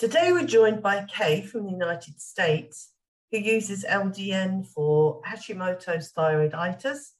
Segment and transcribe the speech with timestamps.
[0.00, 2.94] Today we're joined by Kay from the United States,
[3.30, 7.10] who uses LDN for Hashimoto's thyroiditis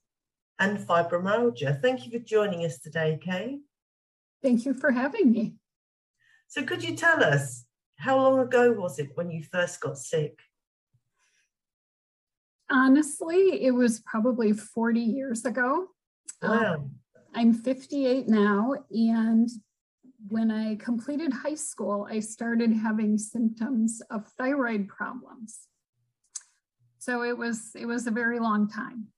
[0.59, 1.83] and fibromyalgia.
[1.83, 3.59] Thank you for joining us today, Kay.
[4.43, 5.57] Thank you for having me.
[6.49, 7.67] So, could you tell us
[7.97, 10.39] how long ago was it when you first got sick?
[12.71, 15.89] Honestly, it was probably 40 years ago.
[16.43, 16.77] Wow.
[16.77, 16.93] Um,
[17.35, 19.51] I'm 58 now, and
[20.29, 25.67] when I completed high school, I started having symptoms of thyroid problems.
[26.99, 29.09] So it was it was a very long time.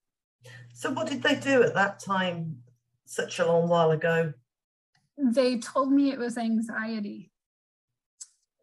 [0.72, 2.62] So what did they do at that time,
[3.04, 4.32] such a long while ago?
[5.18, 7.30] They told me it was anxiety.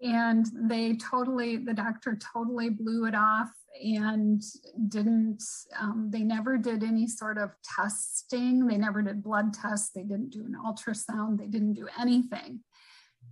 [0.01, 4.41] And they totally, the doctor totally blew it off and
[4.89, 5.43] didn't,
[5.79, 8.67] um, they never did any sort of testing.
[8.67, 9.91] They never did blood tests.
[9.93, 11.37] They didn't do an ultrasound.
[11.37, 12.61] They didn't do anything.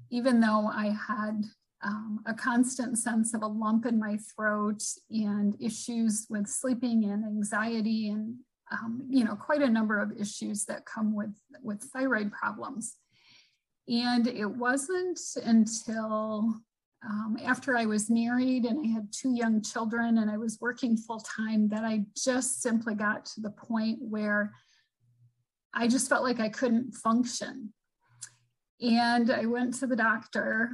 [0.09, 1.43] Even though I had
[1.83, 7.23] um, a constant sense of a lump in my throat and issues with sleeping and
[7.23, 8.35] anxiety and
[8.71, 12.95] um, you know quite a number of issues that come with with thyroid problems
[13.87, 16.61] and it wasn't until
[17.05, 20.97] um, after I was married and I had two young children and I was working
[20.97, 24.53] full time that I just simply got to the point where
[25.73, 27.73] I just felt like I couldn't function.
[28.81, 30.71] And I went to the doctor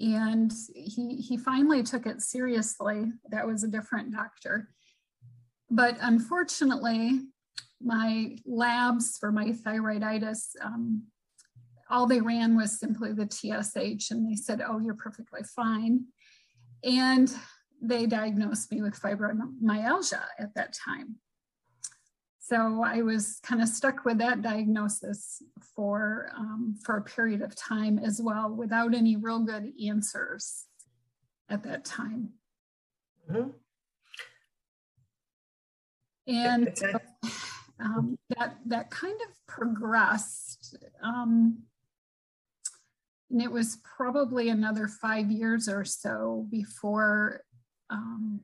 [0.00, 3.12] and he, he finally took it seriously.
[3.30, 4.68] That was a different doctor.
[5.70, 7.20] But unfortunately,
[7.80, 11.04] my labs for my thyroiditis um,
[11.90, 16.04] all they ran was simply the TSH, and they said, Oh, you're perfectly fine.
[16.84, 17.32] And
[17.80, 21.16] they diagnosed me with fibromyalgia at that time.
[22.40, 25.42] So I was kind of stuck with that diagnosis
[25.76, 30.64] for, um, for a period of time as well, without any real good answers
[31.50, 32.30] at that time.
[33.30, 33.50] Mm-hmm.
[36.26, 36.74] And
[37.80, 40.76] um, that, that kind of progressed.
[41.02, 41.58] Um,
[43.30, 47.42] and it was probably another five years or so before
[47.90, 48.40] um,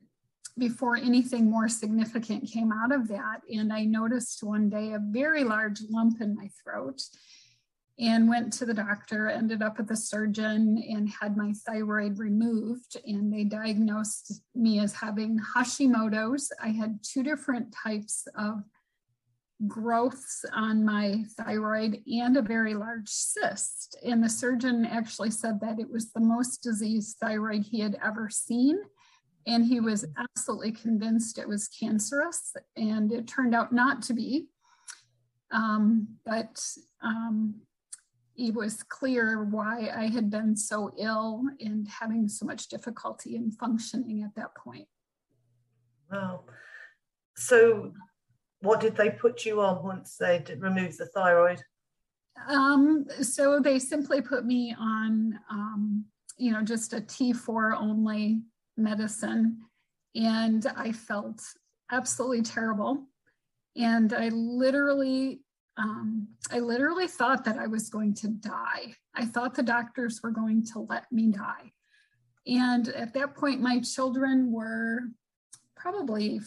[0.57, 3.41] before anything more significant came out of that.
[3.53, 7.01] And I noticed one day a very large lump in my throat
[7.99, 12.97] and went to the doctor, ended up at the surgeon and had my thyroid removed.
[13.05, 16.51] And they diagnosed me as having Hashimoto's.
[16.61, 18.63] I had two different types of
[19.67, 23.97] growths on my thyroid and a very large cyst.
[24.03, 28.29] And the surgeon actually said that it was the most diseased thyroid he had ever
[28.29, 28.77] seen.
[29.47, 34.47] And he was absolutely convinced it was cancerous, and it turned out not to be.
[35.51, 36.59] Um, but
[37.03, 37.61] um,
[38.35, 43.51] it was clear why I had been so ill and having so much difficulty in
[43.51, 44.87] functioning at that point.
[46.11, 46.41] Wow.
[47.37, 47.93] So
[48.65, 51.61] what did they put you on once they removed the thyroid?
[52.47, 56.05] Um, so they simply put me on, um,
[56.37, 58.41] you know, just a T4 only
[58.77, 59.61] medicine.
[60.15, 61.41] And I felt
[61.91, 63.05] absolutely terrible.
[63.75, 65.41] And I literally,
[65.77, 68.95] um, I literally thought that I was going to die.
[69.13, 71.71] I thought the doctors were going to let me die.
[72.47, 75.01] And at that point, my children were
[75.75, 76.41] probably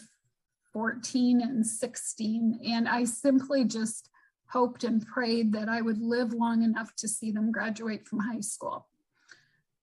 [0.73, 2.59] 14 and 16.
[2.65, 4.09] And I simply just
[4.49, 8.41] hoped and prayed that I would live long enough to see them graduate from high
[8.41, 8.87] school.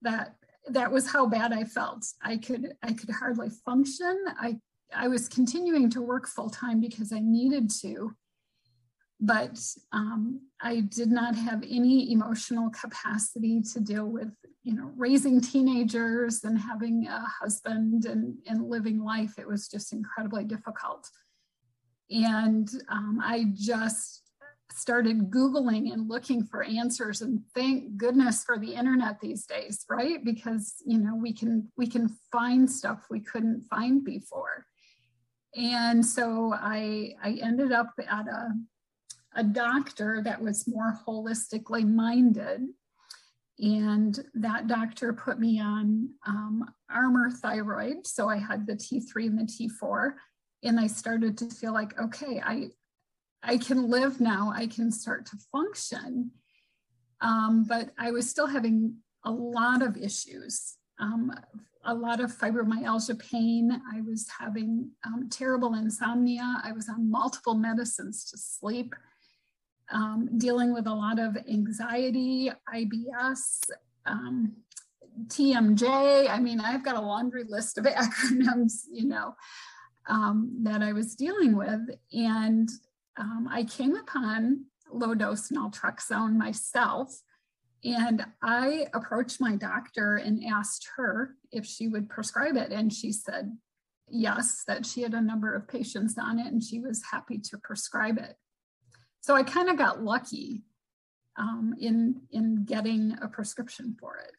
[0.02, 0.36] That
[0.68, 2.06] that was how bad I felt.
[2.24, 4.26] I could I could hardly function.
[4.40, 4.60] I
[4.94, 8.16] I was continuing to work full time because I needed to,
[9.20, 9.60] but
[9.92, 14.31] um, I did not have any emotional capacity to deal with,
[14.66, 19.38] you know, raising teenagers and having a husband and, and living life.
[19.38, 21.08] It was just incredibly difficult.
[22.10, 24.24] And um, I just
[24.72, 30.26] started Googling and looking for answers and thank goodness for the internet these days, right?
[30.26, 34.66] Because, you know, we can, we can find stuff we couldn't find before.
[35.56, 38.50] And so I, I ended up at a
[39.36, 42.62] a doctor that was more holistically minded.
[43.60, 48.06] And that doctor put me on um, Armour thyroid.
[48.06, 50.13] So I had the T3 and the T4.
[50.63, 52.69] And I started to feel like, okay, I,
[53.44, 56.31] I can live now, I can start to function.
[57.22, 61.31] Um, but I was still having a lot of issues, um,
[61.86, 63.72] a lot of fibromyalgia pain.
[63.94, 66.62] I was having um, terrible insomnia.
[66.63, 68.94] I was on multiple medicines to sleep
[69.92, 73.70] um, dealing with a lot of anxiety, IBS,
[74.06, 74.54] um,
[75.28, 76.30] TMJ.
[76.30, 79.36] I mean, I've got a laundry list of acronyms, you know,
[80.08, 81.82] um, that I was dealing with.
[82.14, 82.70] And
[83.18, 87.22] um, I came upon low dose naltrexone myself.
[87.84, 92.72] And I approached my doctor and asked her if she would prescribe it.
[92.72, 93.56] And she said
[94.10, 97.58] yes, that she had a number of patients on it and she was happy to
[97.58, 98.36] prescribe it.
[99.25, 100.62] So I kind of got lucky
[101.36, 104.36] um, in in getting a prescription for it.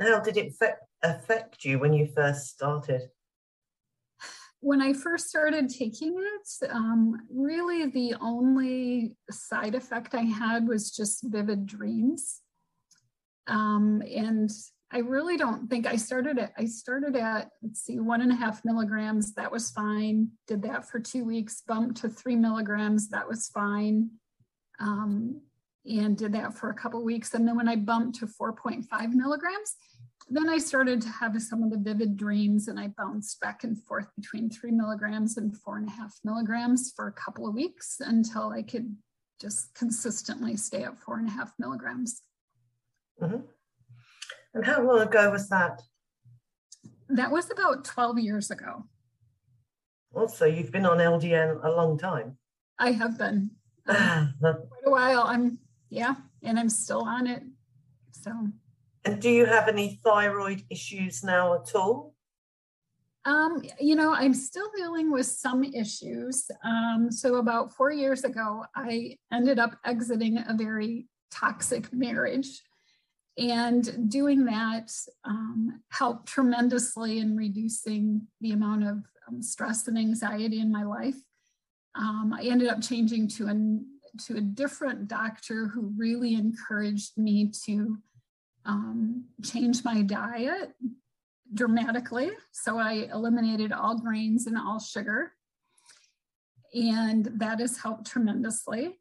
[0.00, 3.10] How did it fe- affect you when you first started?
[4.60, 10.92] When I first started taking it, um, really the only side effect I had was
[10.92, 12.42] just vivid dreams.
[13.48, 14.48] Um, and
[14.92, 18.34] I really don't think I started at, I started at, let's see, one and a
[18.34, 19.34] half milligrams.
[19.34, 20.30] That was fine.
[20.48, 23.08] Did that for two weeks, bumped to three milligrams.
[23.10, 24.10] That was fine.
[24.80, 25.42] Um,
[25.86, 27.34] and did that for a couple weeks.
[27.34, 29.76] And then when I bumped to 4.5 milligrams,
[30.28, 33.80] then I started to have some of the vivid dreams and I bounced back and
[33.82, 37.96] forth between three milligrams and four and a half milligrams for a couple of weeks
[38.00, 38.96] until I could
[39.40, 42.22] just consistently stay at four and a half milligrams.
[43.20, 43.40] Mm-hmm.
[44.54, 45.82] And how long ago was that?
[47.08, 48.84] That was about 12 years ago.
[50.14, 52.36] Also, you've been on LDN a long time.
[52.78, 53.50] I have been
[53.86, 55.22] um, quite a while.
[55.22, 55.58] I'm,
[55.88, 57.42] yeah, and I'm still on it.
[58.12, 58.32] So.
[59.04, 62.14] And do you have any thyroid issues now at all?
[63.24, 66.50] Um, you know, I'm still dealing with some issues.
[66.64, 72.62] Um, so about four years ago, I ended up exiting a very toxic marriage.
[73.38, 74.92] And doing that
[75.24, 78.98] um, helped tremendously in reducing the amount of
[79.28, 81.16] um, stress and anxiety in my life.
[81.94, 87.50] Um, I ended up changing to a, to a different doctor who really encouraged me
[87.64, 87.98] to
[88.66, 90.72] um, change my diet
[91.54, 92.30] dramatically.
[92.52, 95.32] So I eliminated all grains and all sugar.
[96.74, 98.98] And that has helped tremendously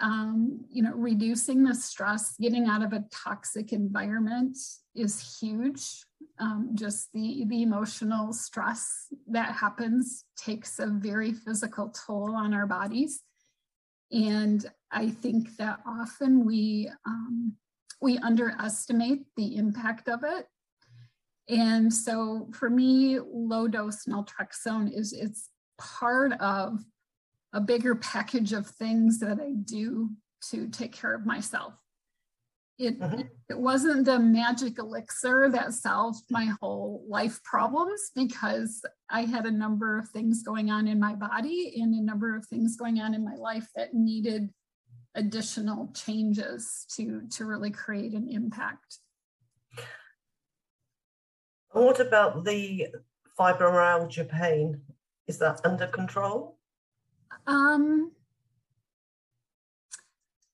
[0.00, 4.56] um, you know, reducing the stress, getting out of a toxic environment
[4.94, 6.04] is huge.
[6.38, 12.66] Um, just the, the emotional stress that happens takes a very physical toll on our
[12.66, 13.20] bodies.
[14.10, 17.54] And I think that often we, um,
[18.00, 20.46] we underestimate the impact of it.
[21.48, 26.80] And so for me, low dose naltrexone is it's part of
[27.54, 30.10] a bigger package of things that I do
[30.50, 31.74] to take care of myself.
[32.76, 33.22] It, uh-huh.
[33.48, 39.50] it wasn't the magic elixir that solved my whole life problems because I had a
[39.52, 43.14] number of things going on in my body and a number of things going on
[43.14, 44.50] in my life that needed
[45.14, 48.98] additional changes to, to really create an impact.
[51.70, 52.88] What about the
[53.38, 54.80] fibromyalgia pain?
[55.28, 56.58] Is that under control?
[57.46, 58.12] Um,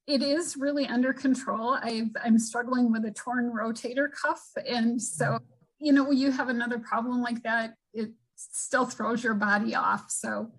[0.06, 1.78] it is really under control.
[1.80, 4.42] i am struggling with a torn rotator cuff.
[4.68, 5.38] And so,
[5.78, 10.10] you know, when you have another problem like that, it still throws your body off.
[10.10, 10.50] So,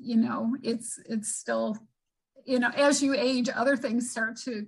[0.00, 1.78] you know, it's, it's still,
[2.44, 4.66] you know, as you age, other things start to,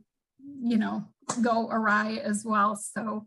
[0.62, 1.08] you know,
[1.42, 2.76] go awry as well.
[2.76, 3.26] So,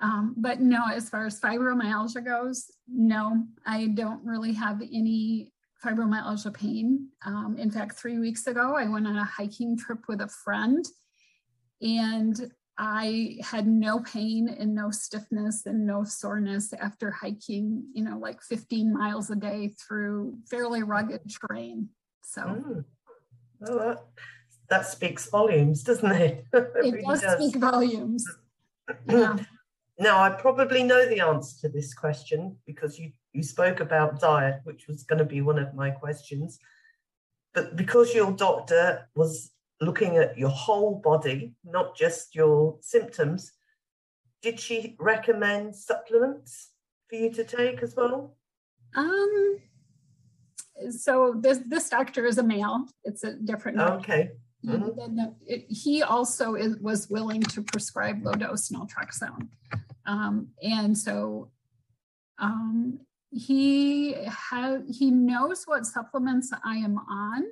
[0.00, 5.52] um, but no, as far as fibromyalgia goes, no, I don't really have any
[5.84, 7.08] fibromyalgia pain.
[7.24, 10.84] Um, in fact, three weeks ago, I went on a hiking trip with a friend
[11.80, 12.50] and
[12.82, 18.42] I had no pain and no stiffness and no soreness after hiking, you know, like
[18.42, 21.90] 15 miles a day through fairly rugged terrain.
[22.22, 22.84] So, mm.
[23.60, 24.04] well, that,
[24.70, 26.46] that, speaks volumes, doesn't it?
[26.54, 28.24] it, it really does, does speak volumes.
[29.08, 29.36] Yeah.
[30.00, 34.60] Now, I probably know the answer to this question because you, you spoke about diet,
[34.64, 36.58] which was going to be one of my questions.
[37.54, 43.52] But because your doctor was looking at your whole body, not just your symptoms,
[44.42, 46.70] did she recommend supplements
[47.08, 48.36] for you to take as well?
[48.94, 49.58] Um,
[50.90, 52.86] so this this doctor is a male.
[53.04, 53.80] It's a different.
[53.80, 54.30] Okay.
[54.64, 55.20] Mm-hmm.
[55.46, 59.48] It, he also is, was willing to prescribe low dose naltrexone.
[60.06, 61.50] Um, and so
[62.38, 63.00] um,
[63.32, 67.44] he has he knows what supplements I am on,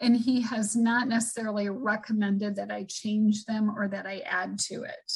[0.00, 4.84] and he has not necessarily recommended that I change them or that I add to
[4.84, 5.12] it.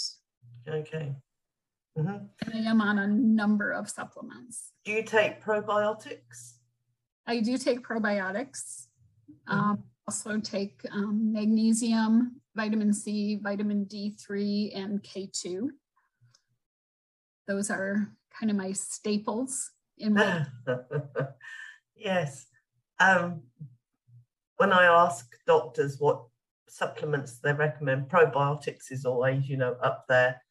[0.68, 1.14] Okay.
[1.98, 2.26] Mm-hmm.
[2.52, 4.72] I am on a number of supplements.
[4.84, 6.54] Do you take probiotics?
[7.26, 8.86] I do take probiotics.
[9.48, 9.60] Mm-hmm.
[9.60, 15.68] Um, also take um, magnesium, vitamin C, vitamin D3, and K2.
[17.46, 20.46] Those are kind of my staples in my.
[21.96, 22.46] yes.
[23.00, 23.42] Um,
[24.56, 26.24] when I ask doctors what
[26.68, 30.42] supplements they recommend, probiotics is always, you know, up there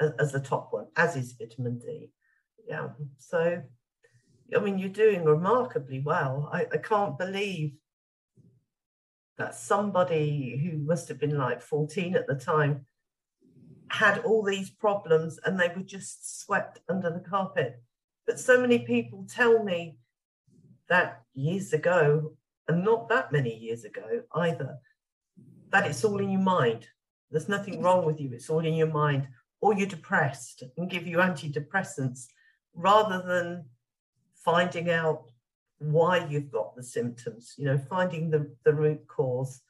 [0.00, 2.10] as, as the top one, as is vitamin D.
[2.68, 2.88] Yeah.
[3.18, 3.62] So,
[4.54, 6.48] I mean, you're doing remarkably well.
[6.52, 7.74] I, I can't believe
[9.38, 12.86] that somebody who must have been like 14 at the time
[13.92, 17.80] had all these problems and they were just swept under the carpet.
[18.26, 19.98] But so many people tell me
[20.88, 22.32] that years ago,
[22.68, 24.78] and not that many years ago either,
[25.70, 26.86] that it's all in your mind.
[27.30, 29.28] There's nothing wrong with you, it's all in your mind,
[29.60, 32.26] or you're depressed and give you antidepressants
[32.74, 33.66] rather than
[34.34, 35.24] finding out
[35.78, 39.60] why you've got the symptoms, you know, finding the, the root cause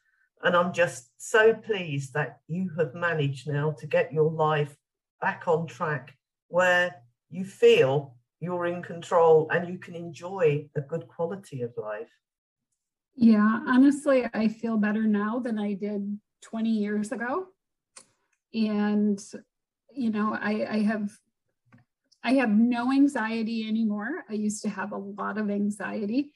[0.43, 4.77] and I'm just so pleased that you have managed now to get your life
[5.21, 6.17] back on track
[6.49, 6.95] where
[7.31, 12.11] you feel you're in control and you can enjoy a good quality of life.
[13.15, 17.47] Yeah, honestly, I feel better now than I did 20 years ago.
[18.53, 19.23] And,
[19.95, 21.11] you know, I, I have
[22.25, 24.25] I have no anxiety anymore.
[24.31, 26.33] I used to have a lot of anxiety.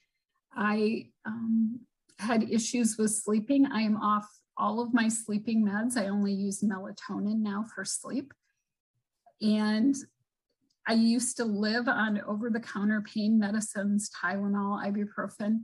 [0.53, 1.81] I um,
[2.19, 3.67] had issues with sleeping.
[3.67, 5.97] I am off all of my sleeping meds.
[5.97, 8.33] I only use melatonin now for sleep.
[9.43, 9.95] And
[10.89, 15.63] I used to live on over the counter pain medicines, Tylenol, ibuprofen.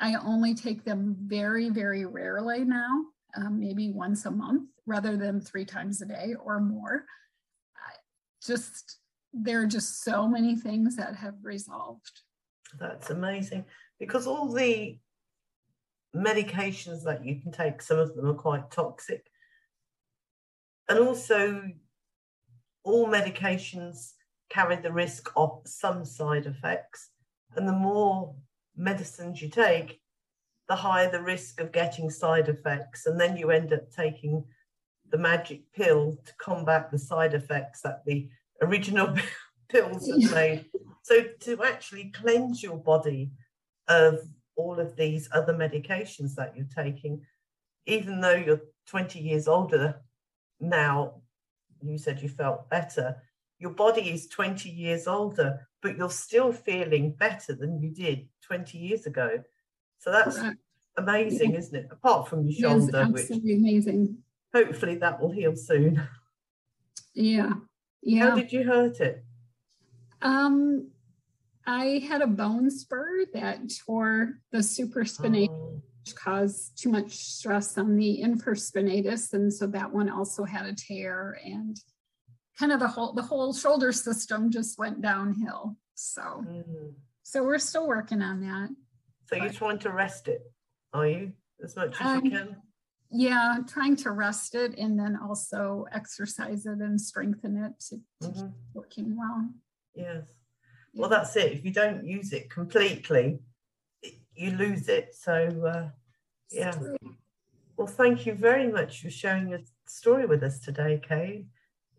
[0.00, 3.04] I only take them very, very rarely now,
[3.36, 7.04] um, maybe once a month rather than three times a day or more.
[8.44, 8.98] just,
[9.32, 12.22] there are just so many things that have resolved.
[12.78, 13.64] That's amazing
[14.00, 14.98] because all the
[16.14, 19.26] medications that you can take, some of them are quite toxic.
[20.88, 21.62] And also,
[22.84, 24.12] all medications
[24.50, 27.10] carry the risk of some side effects.
[27.56, 28.34] And the more
[28.76, 30.00] medicines you take,
[30.68, 33.06] the higher the risk of getting side effects.
[33.06, 34.44] And then you end up taking
[35.10, 38.28] the magic pill to combat the side effects that the
[38.60, 39.14] original
[39.68, 40.66] pills have made.
[41.02, 43.32] So, to actually cleanse your body
[43.88, 44.20] of
[44.56, 47.22] all of these other medications that you're taking,
[47.86, 50.00] even though you're 20 years older
[50.60, 51.14] now,
[51.82, 53.16] you said you felt better,
[53.58, 58.78] your body is 20 years older, but you're still feeling better than you did 20
[58.78, 59.42] years ago.
[59.98, 60.38] So that's
[60.96, 61.88] amazing, isn't it?
[61.90, 64.18] Apart from your shoulder, which amazing.
[64.52, 66.02] Hopefully that will heal soon.
[67.14, 67.52] Yeah.
[68.02, 68.30] Yeah.
[68.30, 69.24] How did you hurt it?
[70.22, 70.88] Um,
[71.66, 75.82] I had a bone spur that tore the supraspinatus, oh.
[76.04, 80.74] which caused too much stress on the infraspinatus, and so that one also had a
[80.74, 81.76] tear, and
[82.58, 85.76] kind of the whole the whole shoulder system just went downhill.
[85.94, 86.94] So, mm.
[87.22, 88.68] so we're still working on that.
[89.28, 90.42] So you're trying to rest it,
[90.92, 92.56] are you, as much as um, you can?
[93.10, 98.28] Yeah, trying to rest it and then also exercise it and strengthen it to, to
[98.28, 98.46] mm-hmm.
[98.46, 99.50] keep working well.
[99.94, 100.24] Yes.
[100.94, 101.52] Well, that's it.
[101.52, 103.38] If you don't use it completely,
[104.34, 105.14] you lose it.
[105.14, 105.32] So,
[105.66, 105.88] uh,
[106.50, 106.74] yeah.
[107.76, 111.46] Well, thank you very much for sharing your story with us today, Kay.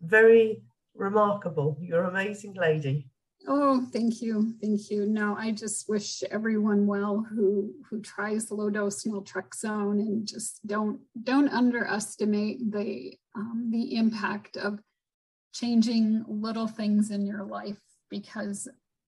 [0.00, 0.62] Very
[0.94, 1.76] remarkable.
[1.80, 3.08] You're an amazing lady.
[3.46, 5.04] Oh, thank you, thank you.
[5.04, 11.00] No, I just wish everyone well who who tries low dose naltrexone and just don't
[11.22, 14.80] don't underestimate the um, the impact of
[15.52, 18.66] changing little things in your life because